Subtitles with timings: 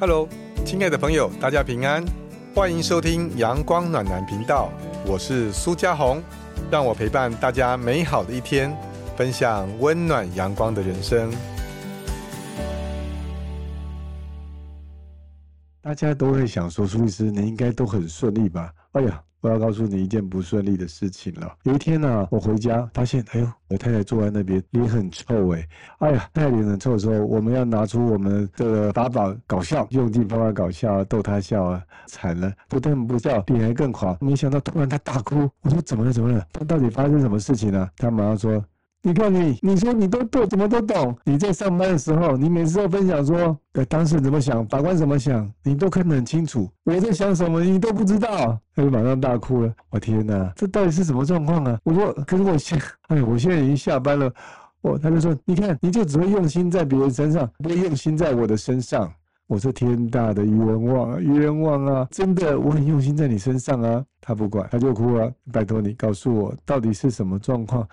[0.00, 0.26] Hello，
[0.64, 2.02] 亲爱的朋友，大家平安，
[2.54, 4.72] 欢迎收听阳光暖男频道，
[5.04, 6.22] 我是苏家红，
[6.70, 8.74] 让我陪伴大家美好的一天，
[9.14, 11.30] 分享温暖阳光的人生。
[15.82, 18.72] 大家都会想说，苏律师，你应该都很顺利吧？
[18.92, 21.54] 哎呀，我要告诉你一件不顺利的事情了。
[21.64, 25.66] 有一天呢，我回家发现，哎呦，我太太坐在那边，脸很臭哎。
[25.98, 34.16] 哎呀，太太脸很臭的时候，我们要拿出我们的法宝搞笑，用尽方法搞笑，逗她笑啊，惨了，不但不笑，脸还更垮。
[34.20, 36.12] 没想到突然她大哭，我说怎么了？
[36.12, 36.46] 怎么了？
[36.52, 37.90] 她到底发生什么事情了？
[37.96, 38.64] 她马上说。
[39.02, 41.16] 你看你，你说你都懂，怎么都懂？
[41.24, 46.70] 你在上班的时候，你每次都分享说，呃，当事人怎么想，法官怎么想，你都看得很清楚。
[46.84, 49.72] 我在想什么，你都不知道，他就马上大哭了。
[49.88, 51.78] 我天哪，这到底是什么状况啊？
[51.82, 52.78] 我说，可是我现，
[53.08, 54.30] 哎，我现在已经下班了。
[54.82, 59.10] 我他就说，你看，你就只会用心在别人身上，不会用心在我的身上。
[59.50, 62.06] 我说天大的冤枉啊，冤枉啊！
[62.12, 64.04] 真的，我很用心在你身上啊。
[64.20, 65.28] 他不管，他就哭了。
[65.52, 67.84] 拜托你告诉我，到底是什么状况？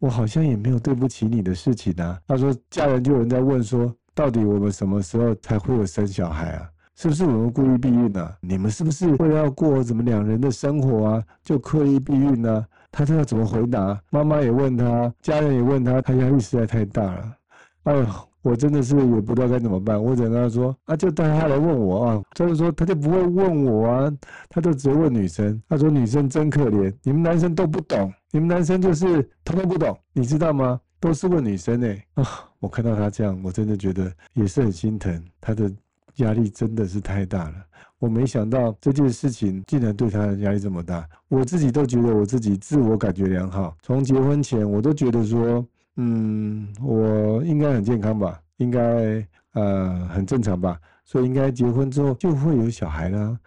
[0.00, 2.18] 我好像也没有对不起你的事情啊。
[2.26, 6.68] 他说，家人就有人在问说，到底我们什么时候才会有生小孩啊？
[6.96, 8.28] 是不是我们故意避孕呢？
[8.40, 12.66] 你们是不是为了要过怎么两人的生活啊，就刻意避孕呢？
[12.90, 13.96] 他知道怎么回答？
[14.10, 17.36] 妈妈也问他，家人也问他，他压力实在太大了。
[17.84, 18.04] 哎呦！
[18.44, 22.22] 我真的是也不知道该怎么办，我只能跟他说啊，就带他来问我啊。
[22.34, 24.12] 就说，他就不会问我啊，
[24.50, 25.60] 他就直接问女生。
[25.66, 30.78] 他说女生真可怜，你们男生都不懂，你们男生就是通通不懂，你知道吗？
[31.00, 32.24] 都是问女生哎啊！
[32.60, 35.72] 我看到他这样，我真的觉得也是很心疼，他的
[36.16, 37.54] 压力真的是太大了。
[37.98, 45.66] 我没想到这件事情竟然对他的压力这么大，我自己都觉得我自己自我感觉良好，从结婚前我都觉得说。
[45.96, 48.40] 嗯，我应该很健康吧？
[48.58, 50.78] 应该呃很正常吧？
[51.04, 53.38] 所以应该结婚之后就会有小孩啦。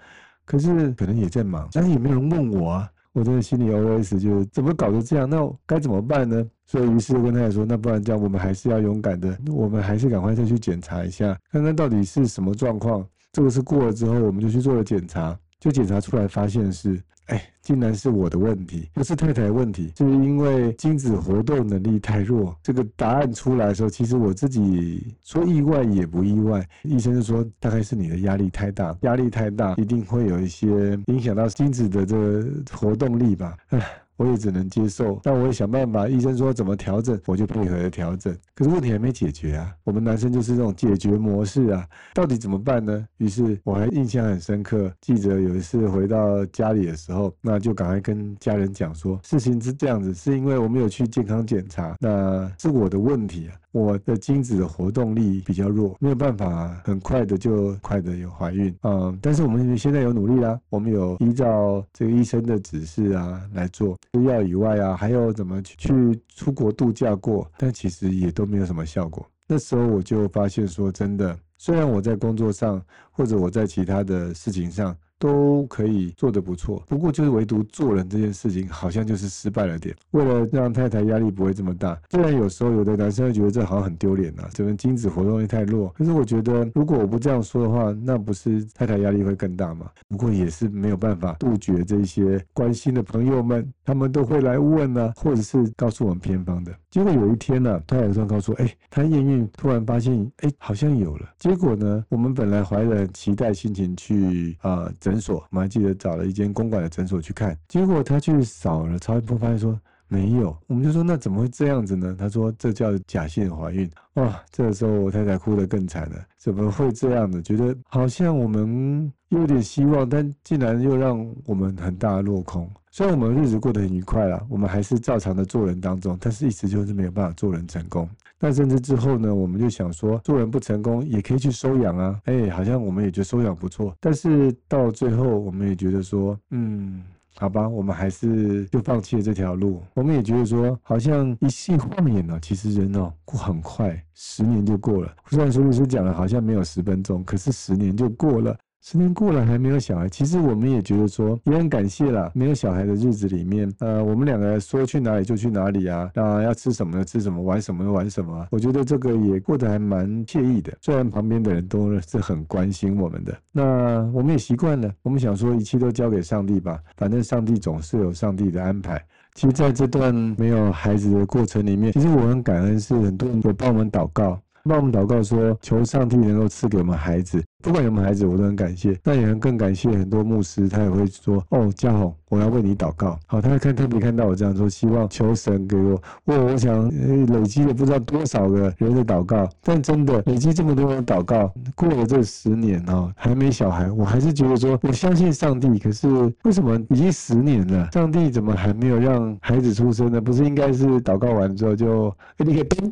[0.45, 2.89] 可是可能也在忙，但是也没有人问我啊。
[3.13, 5.27] 我真的心里 OS 就是怎么搞得这样？
[5.27, 6.45] 那该怎么办呢？
[6.65, 13.03] 所以于是跟太太说，那不然这样，我们还是要勇敢的，我们还是赶快再去检查一下，看看到底是什么状况。
[13.31, 17.01] 这个是过了之后，我们就去做了检查，就检查出来发现是。
[17.27, 22.55] 哎，竟然是我的问题，不是太太的问题，就是因为精子活动能力太弱。
[22.63, 26.65] 这个答案出来的时候，其实我自己说意外也不意外。
[26.83, 33.57] 医生就说，大概是你的压力太大，压力太大，一定会有一些影响到精子的这个活动力吧。
[33.71, 33.85] 唉。
[34.17, 36.07] 我也只能接受，但我也想办法。
[36.07, 38.35] 医生说怎么调整，我就配合调整。
[38.55, 39.73] 可是问题还没解决啊！
[39.83, 43.05] 我们男生就是这种解决模式啊，到底怎么办呢？
[43.17, 44.91] 于是我还印象很深刻。
[45.01, 53.53] 记者有一次回到家里的时候，那就赶快跟家人讲说，事情是这样子，是因为我没有去健康检查，那是我的问题啊。
[53.71, 69.25] 我的精子的活动力比较弱，没有办法很快的就快的有怀孕嗯，但是我们现在有努力啦，我们有依照这个医生的指示啊来做，吃药以外啊，还有怎么去出国度假过，但其实也都没有什么效果。
[69.47, 74.95] 那时候我就发现说，真的，虽然我在工作上或者我在其他的事情上。
[75.19, 79.95] 都可以做得不错，不过就是唯独做人这件事情，好像就是失败了点。
[80.11, 85.89] 为了让太太压力不会这么大，虽然有时候有的男生会觉得这好像很丢脸呐，这个精子活动力太弱。
[85.89, 89.89] 可是我觉得，如果我不这样说的话，那不是太太压力会更大吗？
[90.07, 96.71] 不过也是没有办法杜绝这些关心的朋友们，他们都会来问呢，或者是告诉我们偏方的。
[96.89, 101.27] 结果有一天呢，太太突然告诉我，哎，她验孕突然发现，哎，好像有了。
[101.39, 104.91] 结果呢，我们本来怀着期待心情去啊。
[105.11, 110.55] 诊所，我们还记得找了一间公馆的诊所去看，结果他去扫了超音波，发现说没有。
[110.67, 112.15] 我们就说那怎么会这样子呢？
[112.17, 113.89] 他说这叫假性怀孕。
[114.13, 117.41] 哇，这个时候我太太哭得更惨了，怎么会这样的？
[117.41, 122.69] 觉得好像我们有点希望，但竟然又让我们很大落空。
[122.89, 128.09] 虽然我们日子过得很愉快啦，我们还是照常的做人当中，但是一直就是没有办法做人成功。
[128.39, 133.95] 那甚至之后呢，我们就想说，做人不成功也可以去收养啊，哎，好像我们也觉得收养不错。
[133.99, 137.03] 但是到最后，我们也觉得说，嗯，
[137.39, 139.83] 好吧，我们还是就放弃了这条路。
[139.93, 145.15] 我们也觉得说，好像一夕晃眼呢，其实人哦过很快，十年就过了。
[145.27, 148.57] 虽然苏律师讲了，好像没有十分钟，可是十年就过了。
[148.81, 152.31] 十年过了还没有小孩，其实我们也觉得说也很感谢啦。
[152.33, 158.47] 没有小孩的日子里面，呃，我们两个说去哪里就去哪里啊，啊，要吃什么就吃什么，玩什么就玩什么。
[158.51, 160.71] 我觉得这个也过得还蛮惬意的。
[160.81, 164.89] 虽然旁边的人都是很关心我们的，那我们也习惯了。
[165.01, 169.03] 我们想说一切都交给上帝吧，反正上帝总是有上帝的安排。
[169.33, 174.39] 其实在这段没有孩子的过程里面，其实我很感恩，是很多人有帮我们祷告。
[174.63, 177.41] 帮我们祷告说，求上帝能够赐给我们孩子。
[177.63, 178.97] 不管有没有孩子，我都很感谢。
[179.03, 185.99] 那也很更感谢很多牧师，他也会说：“哦，嘉宏，我要为你祷告。”好，他看特别看到我这样说，希望求神给我。
[186.25, 186.87] 我我想
[187.25, 195.79] 累积了不知道多少个人的祷告，但真的累积这么多人祷告，过了这十年哦，还没小孩，我还是觉得说我相信上帝。
[195.79, 196.07] 可是
[196.43, 200.21] 为什么已经十年了，上帝怎么还没有让孩子出生呢？
[200.21, 202.91] 不是应该是祷告完之后就你可以登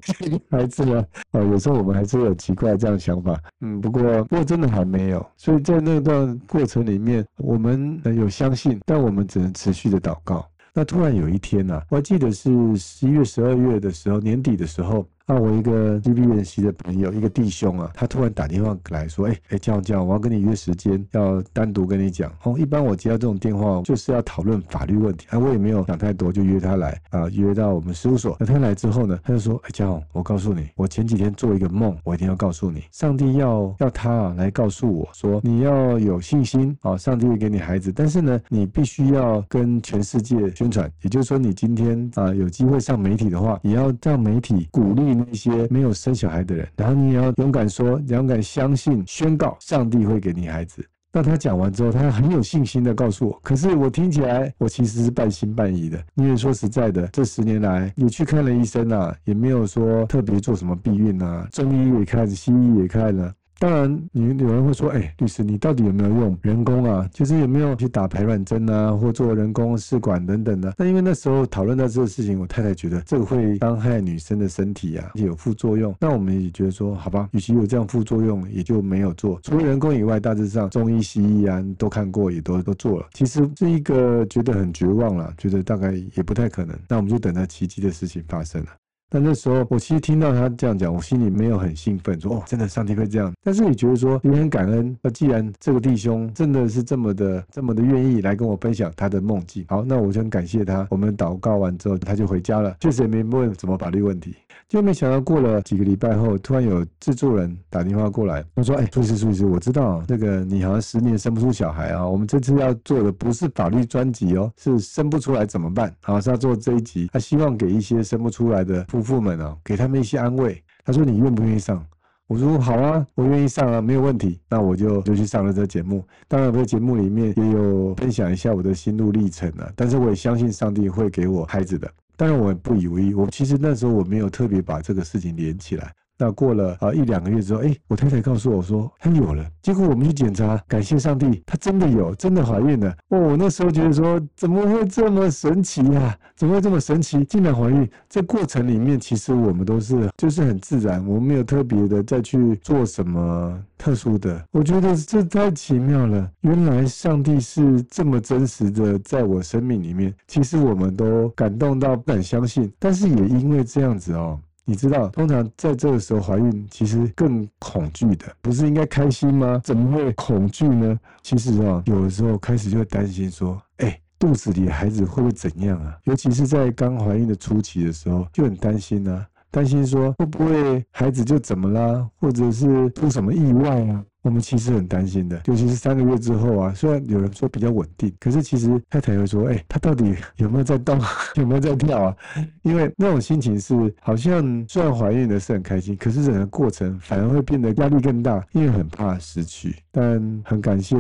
[0.50, 1.06] 孩子了？
[1.34, 3.40] 哦，有时候我们还是有奇怪这样想法。
[3.62, 10.48] 嗯，不过不过这真的还没有，所以在那段过程里面，我们有相信，但我们只能持续的祷告。
[10.74, 15.06] 那突然有一天呢，我还记得是十一月、十二月的时候，年底的时候。
[15.28, 22.32] 那我一个 G B 练习的朋友，一个弟兄啊，他突然打电话来说：“哎哎，这样，我要跟你约时间，要单独跟你讲。
[22.44, 25.26] 哦，一般我接到这种电话，就是要讨论法律问题。
[25.32, 28.38] 啊，我也没有想太多，就约他来啊，约到我们事务所。
[28.40, 50.86] 那他来之后呢，他就说：哎，嘉宏，我告诉你，我前几天做一个梦，我一定要告诉你，上帝要要他啊来告诉我说，你要有信心啊，上帝会给你孩子，但是呢，你必须要跟全世界宣传，也就是说，你今天啊有机会上媒体的话，也要让媒体鼓励。”那些没有生小孩的人，然后你也要勇敢说，勇敢相信，宣告上帝会给你孩子。
[51.12, 55.98] 那他讲完之后，他很有信心的告诉我，可是我听起来，我其实是半信半疑的。
[56.16, 63.34] 因为说实在的，这十年来也去看了医生啊，也没有说特别做什么避孕啊，中医也看，西医也看了。
[63.58, 67.10] 当然，你有人会说：“哎，律师，你到底有没有用人工啊？
[67.14, 75.96] 就是有没有去打排卵针啊，或做人工试管等等的？”那因为那时候讨论到这个事情，我太太觉得这个会伤害女生的身体啊，有副作用。
[76.02, 79.40] 那我们也觉得说，好吧，与其有这样副作用，也就没有做。
[79.42, 83.08] 除了人工以外，大致上中医、西医啊都看过，也都都做了。
[83.14, 86.78] 其实是一个觉得很绝望了，觉得大概也不太可能。
[86.90, 88.68] 那我们就等着奇迹的事情发生了。
[89.10, 93.32] 但那时候，我其实听到他这样讲，我心里没有很兴奋，说哦，真的上帝会这样。
[93.44, 94.96] 但是你觉得说也很感恩。
[95.02, 100.88] 那既然这个弟兄真的是这么的、这么的愿意来跟我分享他的梦境，好，那我就很感谢他。
[100.90, 104.36] 我们祷告完之后，他就回家了，确实也没问什么法律问题。
[104.68, 115.94] 就没想到过了几个礼拜后，突然有制作人打电话过来，他说：“哎，苏医师，苏医师，我知道那个你好像十年生不出小孩啊，我们这次要做的不是法律专辑哦，是生不出来怎么办？
[116.02, 120.62] 好，是要做这一集，他希望给一些生不出来的夫妇们啊，给他们一些安慰。
[120.84, 121.86] 他说你愿不愿意上？
[122.28, 124.40] 我说好啊，我愿意上啊，没有问题。
[124.50, 126.04] 那我就就去上了这节目。
[126.28, 135.94] 当然，我在节目里面也有分享一下我的心路历程啊，但是我也相信上帝会给我孩子的。”当然我也不以为意，我其实那时候我没有特别把这个事情连起来。
[136.18, 139.46] 那过了啊一两个月之后，哎，我太太告诉我说她有了。
[139.62, 142.96] 结果我们去检查，感谢上帝，她真的有，真的怀孕了。
[143.10, 146.18] 哦，我那时候觉得说怎么会这么神奇呀？
[146.36, 147.24] 怎么会这么神奇？
[147.26, 147.90] 竟然怀孕！
[148.10, 154.42] 这过程里面其实我们都是就是很自然，我们没有特别的再去做什么特殊的。
[154.52, 156.30] 我觉得这太奇妙了。
[156.42, 160.14] 原来上帝是这么真实的在我生命里面。
[160.28, 164.40] 其实我们都感动到不敢相信，但是也因为这样子哦。
[164.68, 169.62] 你知道，通常在这个时候怀孕，其实更恐惧的，不是应该开心吗？
[169.64, 171.00] 怎么会恐惧呢？
[171.22, 175.96] 其实啊，有的时候开始就会担心说，哎，肚子里孩子会不会怎样啊？
[176.06, 184.04] 尤其是在刚怀孕的初期的时候，就很担心啊，担心说会不会孩子就怎么啦，或者是出什么意外啊？
[184.26, 191.00] 我们其实很担心的，尤其是三个月之后啊，虽然有人说比较稳定，可是其实太太会说，哎，他到底有没有在动，
[191.38, 192.18] 有没有在跳啊？
[192.64, 199.76] 因为那种心情是好像虽然怀孕的是很开心，可是整个过程反而会变得压力更大，因为很怕失去。
[199.92, 200.98] 但很感谢，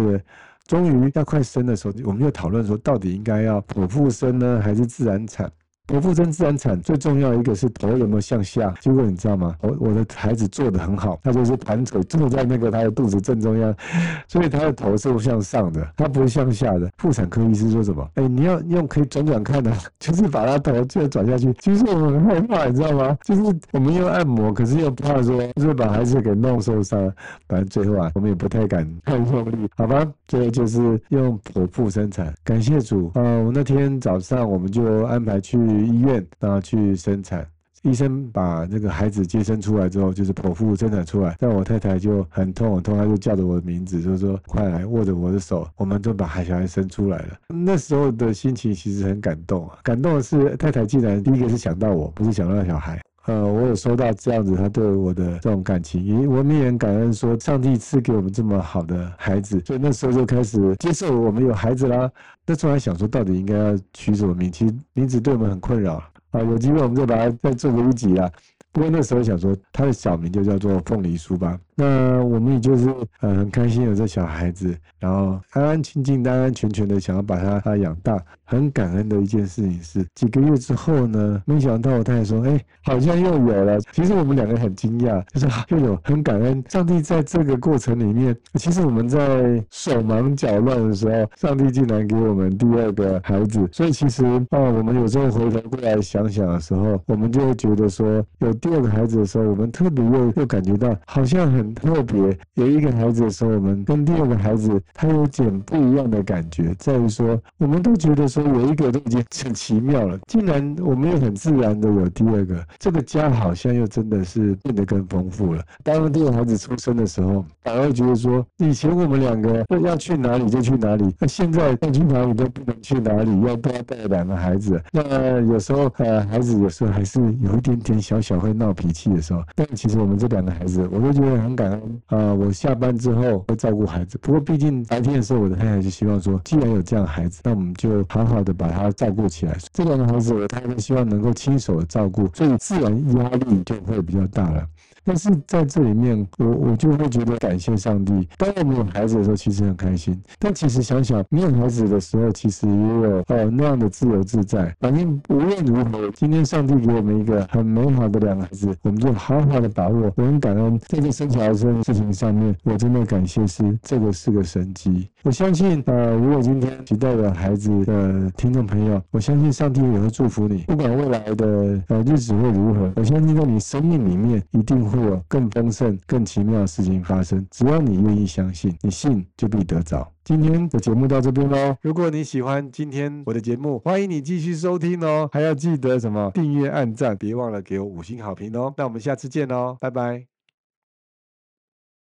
[0.67, 5.51] 终于要快生的时候，我们又讨论说，到底应该要剖腹生呢，还是自然产？
[5.87, 9.55] 剖腹生自然产最重要一个是头有没有向下，结果你知道吗？
[9.61, 13.75] 我我的孩子做的很好，他就是盘腿坐在那个他的肚子正中央，
[14.27, 16.91] 所以他的头是向上的，他不是向下的。
[16.97, 18.07] 妇产科医师说什么？
[18.15, 21.53] 哎，你要用可以转转看的， 就是把他头就转下去。
[21.59, 23.15] 其实我们很害怕，你知道吗？
[23.23, 26.99] 就是我们又按摩，可是又怕说就是把孩子给弄受伤。
[27.47, 30.03] 反正最后啊，我们也不太敢太用力，好吧？
[30.27, 32.33] 最后就是用剖腹生产。
[32.43, 33.21] 感谢主啊！
[33.21, 35.74] 我那天早上我们就安排去。
[35.75, 37.45] 去医院，然后去生产。
[37.83, 41.35] 医生把那个孩子接生出来之后，就是剖腹生产出来。
[41.37, 47.37] 但我太太就很痛很痛，她就叫着我的名字，就说：“快来握着我的手。”我们就把孩小孩生出来了。
[47.49, 49.77] 那时候的心情其实很感动啊！
[49.83, 52.99] 感动的是太太竟然第一个是想到我，不是想到小孩。
[53.25, 62.09] 呃，我有收到这样子他对我的这种感情，也我们也很感恩，说上帝赐给我们这么好的孩子，所以那时候就开始接受我们有孩子啦。
[62.45, 64.51] 那时候还想说，到底应该要取什么名？
[64.51, 65.95] 其实名字对我们很困扰。
[66.31, 68.29] 啊，有机会我们再把它再做个一集啊。
[68.75, 71.57] 不过那时候想说，他的小名就叫做凤梨酥吧。
[71.77, 72.89] 那我们也就是
[73.21, 78.21] 呃很开心有这小孩子，然后安安静静、安安全全的想要把他他养大。
[78.47, 83.79] 很感恩的一件事情是，几个月之后呢，没想到我太太说，哎，好像又有了。
[83.91, 93.67] 其实我们两个很惊讶，就是又有很感恩上帝在这个过程里面，其实我们在手忙脚乱的时候，上帝竟然给我们第二个孩子。
[93.71, 102.37] 所以其实啊，我们有时候回头过来想想的时候，我们就会觉得说，有第二个孩子的时候，我们特别又又感觉到好像很特别。
[102.55, 108.25] 有一个孩子的时候，我们跟第二个孩子他有点不一样的感觉，在于说，我们都觉得。
[108.27, 115.63] 说有一个都已经很奇妙了，竟然我们又很自然的有第二个，这个家好像又真的是变得更丰富了。
[115.83, 124.81] 当第二个孩子出生的时候，反而觉得说，以前我们两个要去哪里就去哪里，那现在要去哪里都不能去哪里，要多带两个孩子？
[124.91, 132.33] 那有时候呃，孩子有时候还是有一点点小小会闹脾气的时候，但其实我们这两个孩子，我都觉得很感恩啊。
[132.33, 138.25] 我下班之后会照顾孩子，不过毕竟白天的时候，我的太太就希望说，既然有这样的孩子，那我们就好。
[138.25, 144.67] 好的把他照顾起来，这两个孩子，我太太希望能够亲手照顾，所以自然压力就会比较大了。
[145.05, 148.27] 但是在这里面，我我就会觉得感谢上帝。
[148.37, 150.19] 当我们有孩子的时候，其实很开心。
[150.39, 154.75] 但其实想想没有孩子的时候，其实也有呃那样的自由自在。
[154.79, 160.11] 反正无论如何，今天上帝给我们一个很美好的两个孩子，我们就好好的把握。
[160.15, 165.07] 我很感恩在这生小孩这件事情上面，我真的感谢是这个是个神机。
[165.21, 170.63] 我相信呃，如果今天期待有孩子的听众朋友，我相信上帝也会祝福你。
[170.67, 174.94] 不管未来的呃日子会如何，我相信在你生命里面一定会。
[174.95, 177.45] 会有更丰盛、更奇妙的事情发生。
[177.51, 180.11] 只要你愿意相信，你信就必得着。
[180.23, 181.75] 今天的节目到这边喽。
[181.81, 185.29] 如果你喜欢今天我的节目，欢迎你继续收听哦。
[185.31, 186.31] 还要记得什么？
[186.33, 188.73] 订阅、按赞，别忘了给我五星好评哦。
[188.77, 190.34] 那我们下次见喽，拜拜。